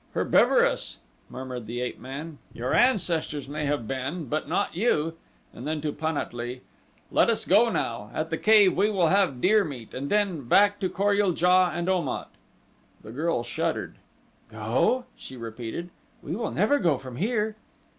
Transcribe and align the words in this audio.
"Herbivorous!" 0.15 0.97
murmured 1.29 1.67
the 1.67 1.79
ape 1.79 1.99
man. 1.99 2.39
"Your 2.53 2.73
ancestors 2.73 3.47
may 3.47 3.67
have 3.67 3.87
been, 3.87 4.25
but 4.25 4.49
not 4.49 4.75
you," 4.75 5.15
and 5.53 5.67
then 5.67 5.79
to 5.81 5.91
Pan 5.93 6.17
at 6.17 6.33
lee: 6.33 6.61
"Let 7.11 7.29
us 7.29 7.45
go 7.45 7.69
now. 7.69 8.09
At 8.11 8.31
the 8.31 8.37
cave 8.39 8.75
we 8.75 8.89
will 8.89 9.09
have 9.09 9.39
deer 9.41 9.63
meat 9.63 9.93
and 9.93 10.09
then 10.09 10.47
back 10.47 10.79
to 10.79 10.89
Kor 10.89 11.13
ul 11.13 11.33
JA 11.35 11.69
and 11.71 11.87
Om 11.87 12.07
at." 12.09 12.29
The 13.03 13.11
girl 13.11 13.43
shuddered. 13.43 13.97
"Go?" 14.49 15.05
she 15.15 15.37
repeated. 15.37 15.91
"We 16.23 16.35
will 16.35 16.49
never 16.49 16.79
go 16.79 16.97
from 16.97 17.17
here." 17.17 17.55